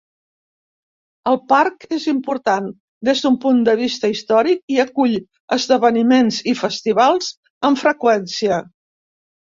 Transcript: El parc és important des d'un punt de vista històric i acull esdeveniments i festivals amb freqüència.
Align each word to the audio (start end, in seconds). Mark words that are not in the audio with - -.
El 1.31 1.35
parc 1.51 1.85
és 1.97 2.07
important 2.13 2.71
des 3.09 3.21
d'un 3.25 3.37
punt 3.45 3.61
de 3.69 3.75
vista 3.81 4.11
històric 4.15 4.75
i 4.77 4.81
acull 4.85 5.13
esdeveniments 5.57 6.41
i 6.53 6.55
festivals 6.63 7.29
amb 7.71 7.83
freqüència. 7.87 8.59